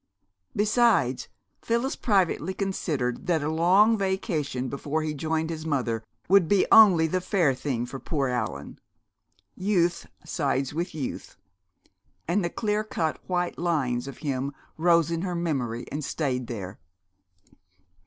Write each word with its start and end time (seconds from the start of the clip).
Besides, 0.55 1.27
Phyllis 1.61 1.95
privately 1.95 2.55
considered 2.55 3.27
that 3.27 3.43
a 3.43 3.51
long 3.51 3.95
vacation 3.99 4.67
before 4.67 5.03
he 5.03 5.13
joined 5.13 5.51
his 5.51 5.63
mother 5.63 6.03
would 6.27 6.47
be 6.47 6.65
only 6.71 7.05
the 7.05 7.21
fair 7.21 7.53
thing 7.53 7.85
for 7.85 7.99
"poor 7.99 8.27
Allan." 8.27 8.79
Youth 9.55 10.07
sides 10.25 10.73
with 10.73 10.95
youth. 10.95 11.37
And 12.27 12.43
the 12.43 12.49
clear 12.49 12.83
cut 12.83 13.19
white 13.29 13.59
lines 13.59 14.07
of 14.07 14.17
him 14.25 14.53
rose 14.75 15.11
in 15.11 15.21
her 15.21 15.35
memory 15.35 15.85
and 15.91 16.03
stayed 16.03 16.47
there. 16.47 16.79